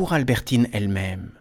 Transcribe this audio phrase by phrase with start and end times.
[0.00, 1.38] pour Albertine elle-même,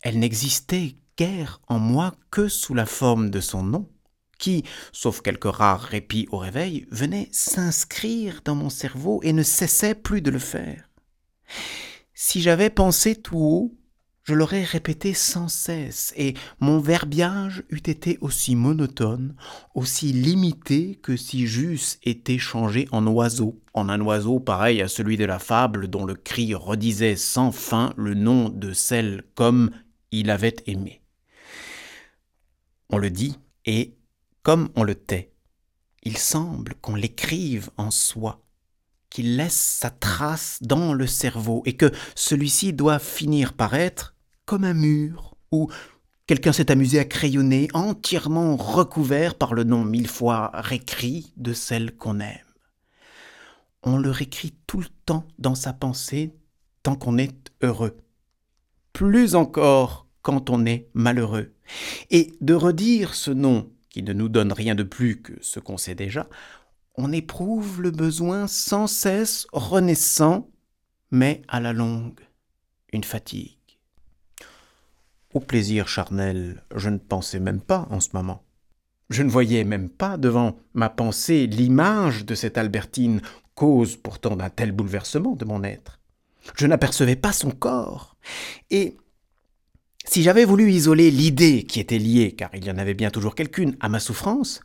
[0.00, 3.86] elle n'existait guère en moi que sous la forme de son nom,
[4.38, 9.94] qui, sauf quelques rares répits au réveil, venait s'inscrire dans mon cerveau et ne cessait
[9.94, 10.88] plus de le faire.
[12.14, 13.74] Si j'avais pensé tout haut,
[14.24, 19.34] je l'aurais répété sans cesse, et mon verbiage eût été aussi monotone,
[19.74, 25.16] aussi limité que si j'eusse été changé en oiseau, en un oiseau pareil à celui
[25.16, 29.70] de la fable dont le cri redisait sans fin le nom de celle comme
[30.12, 31.02] il avait aimé.
[32.90, 33.96] On le dit, et
[34.42, 35.32] comme on le tait,
[36.04, 38.42] il semble qu'on l'écrive en soi,
[39.12, 44.14] qu'il laisse sa trace dans le cerveau et que celui-ci doit finir par être
[44.46, 45.70] comme un mur où
[46.26, 51.94] quelqu'un s'est amusé à crayonner entièrement recouvert par le nom mille fois récrit de celle
[51.96, 52.38] qu'on aime.
[53.82, 56.34] On le récrit tout le temps dans sa pensée
[56.82, 57.98] tant qu'on est heureux.
[58.92, 61.52] Plus encore quand on est malheureux.
[62.10, 65.76] Et de redire ce nom qui ne nous donne rien de plus que ce qu'on
[65.76, 66.28] sait déjà,
[66.94, 70.50] on éprouve le besoin sans cesse renaissant,
[71.10, 72.20] mais à la longue,
[72.92, 73.56] une fatigue.
[75.34, 78.44] Au plaisir charnel, je ne pensais même pas en ce moment.
[79.08, 83.22] Je ne voyais même pas devant ma pensée l'image de cette Albertine,
[83.54, 86.00] cause pourtant d'un tel bouleversement de mon être.
[86.56, 88.16] Je n'apercevais pas son corps.
[88.70, 88.96] Et
[90.04, 93.34] si j'avais voulu isoler l'idée qui était liée, car il y en avait bien toujours
[93.34, 94.60] quelqu'une, à ma souffrance,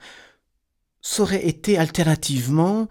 [1.19, 2.88] aurait été alternativement,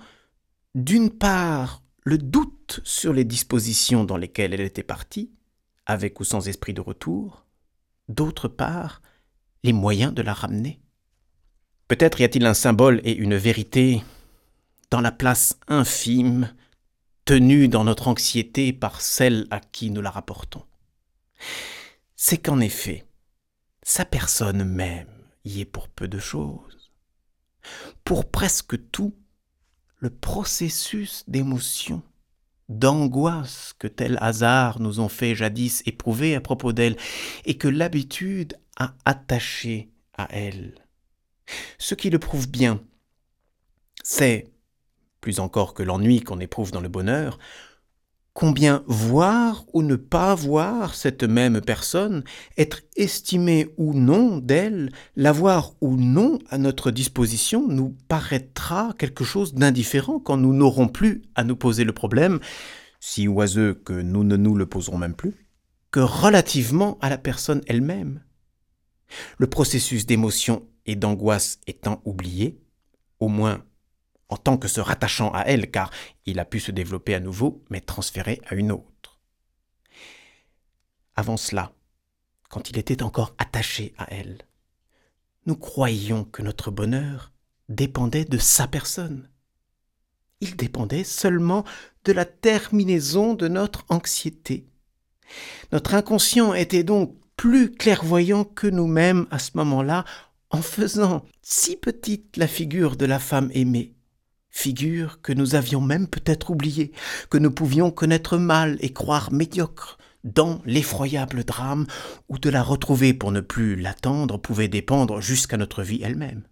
[0.74, 5.32] d'une part, le doute sur les dispositions dans lesquelles elle était partie,
[5.86, 7.46] avec ou sans esprit de retour,
[8.08, 9.02] d'autre part,
[9.62, 10.80] les moyens de la ramener.
[11.88, 14.02] Peut-être y a-t-il un symbole et une vérité
[14.90, 16.52] dans la place infime
[17.24, 20.64] tenue dans notre anxiété par celle à qui nous la rapportons.
[22.14, 23.04] C'est qu'en effet,
[23.82, 25.08] sa personne même
[25.44, 26.85] y est pour peu de choses.
[28.04, 29.14] Pour presque tout,
[29.98, 32.02] le processus d'émotion,
[32.68, 36.96] d'angoisse que tel hasard nous ont fait jadis éprouver à propos d'elle,
[37.44, 40.74] et que l'habitude a attaché à elle.
[41.78, 42.82] Ce qui le prouve bien,
[44.02, 44.52] c'est,
[45.20, 47.38] plus encore que l'ennui qu'on éprouve dans le bonheur,
[48.36, 52.22] combien voir ou ne pas voir cette même personne,
[52.58, 59.54] être estimé ou non d'elle, l'avoir ou non à notre disposition, nous paraîtra quelque chose
[59.54, 62.38] d'indifférent quand nous n'aurons plus à nous poser le problème,
[63.00, 65.48] si oiseux que nous ne nous le poserons même plus,
[65.90, 68.22] que relativement à la personne elle-même.
[69.38, 72.60] Le processus d'émotion et d'angoisse étant oublié,
[73.18, 73.64] au moins
[74.28, 75.90] en tant que se rattachant à elle, car
[76.24, 79.20] il a pu se développer à nouveau, mais transféré à une autre.
[81.14, 81.72] Avant cela,
[82.48, 84.38] quand il était encore attaché à elle,
[85.46, 87.32] nous croyions que notre bonheur
[87.68, 89.30] dépendait de sa personne.
[90.40, 91.64] Il dépendait seulement
[92.04, 94.68] de la terminaison de notre anxiété.
[95.72, 100.04] Notre inconscient était donc plus clairvoyant que nous-mêmes à ce moment-là,
[100.50, 103.95] en faisant si petite la figure de la femme aimée
[104.56, 106.92] figure que nous avions même peut-être oubliée,
[107.30, 111.86] que nous pouvions connaître mal et croire médiocre, dans l'effroyable drame
[112.28, 116.42] où de la retrouver pour ne plus l'attendre pouvait dépendre jusqu'à notre vie elle-même.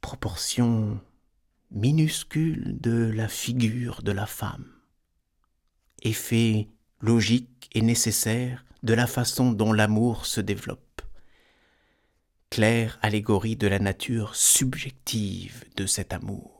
[0.00, 1.00] Proportion
[1.72, 4.66] minuscule de la figure de la femme.
[6.02, 6.68] Effet
[7.00, 10.93] logique et nécessaire de la façon dont l'amour se développe
[12.54, 16.53] claire allégorie de la nature subjective de cet amour.